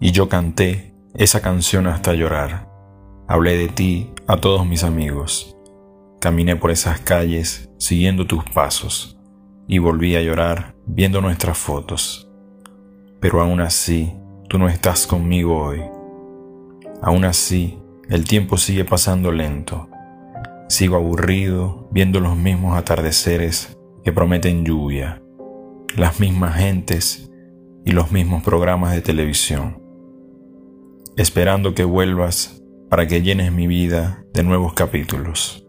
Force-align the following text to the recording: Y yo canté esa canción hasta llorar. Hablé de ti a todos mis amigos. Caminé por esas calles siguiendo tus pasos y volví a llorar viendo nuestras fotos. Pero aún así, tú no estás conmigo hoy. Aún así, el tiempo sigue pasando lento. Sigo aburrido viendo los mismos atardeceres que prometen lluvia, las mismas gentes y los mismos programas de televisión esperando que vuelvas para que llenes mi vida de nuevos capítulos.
Y 0.00 0.10
yo 0.10 0.28
canté 0.28 0.94
esa 1.14 1.40
canción 1.40 1.86
hasta 1.86 2.12
llorar. 2.12 2.68
Hablé 3.28 3.56
de 3.56 3.68
ti 3.68 4.10
a 4.26 4.36
todos 4.36 4.66
mis 4.66 4.82
amigos. 4.82 5.56
Caminé 6.20 6.56
por 6.56 6.72
esas 6.72 6.98
calles 7.00 7.70
siguiendo 7.78 8.26
tus 8.26 8.42
pasos 8.44 9.16
y 9.68 9.78
volví 9.78 10.16
a 10.16 10.22
llorar 10.22 10.74
viendo 10.86 11.20
nuestras 11.20 11.56
fotos. 11.56 12.28
Pero 13.20 13.40
aún 13.40 13.60
así, 13.60 14.12
tú 14.48 14.58
no 14.58 14.68
estás 14.68 15.06
conmigo 15.06 15.56
hoy. 15.56 15.82
Aún 17.00 17.24
así, 17.24 17.78
el 18.08 18.24
tiempo 18.24 18.56
sigue 18.56 18.84
pasando 18.84 19.30
lento. 19.30 19.88
Sigo 20.72 20.96
aburrido 20.96 21.86
viendo 21.92 22.18
los 22.18 22.34
mismos 22.34 22.78
atardeceres 22.78 23.76
que 24.02 24.10
prometen 24.10 24.64
lluvia, 24.64 25.22
las 25.96 26.18
mismas 26.18 26.56
gentes 26.56 27.30
y 27.84 27.92
los 27.92 28.10
mismos 28.10 28.42
programas 28.42 28.94
de 28.94 29.02
televisión 29.02 29.82
esperando 31.16 31.74
que 31.74 31.84
vuelvas 31.84 32.62
para 32.88 33.06
que 33.06 33.22
llenes 33.22 33.52
mi 33.52 33.66
vida 33.66 34.24
de 34.32 34.42
nuevos 34.42 34.72
capítulos. 34.72 35.61